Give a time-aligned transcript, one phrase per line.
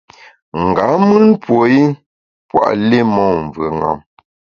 [0.67, 1.81] Nga mùn puo i
[2.49, 3.99] pua’ li mon mvùeṅam.